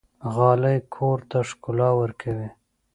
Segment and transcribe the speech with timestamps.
[0.33, 2.49] غالۍ کور ته ښکلا ورکوي.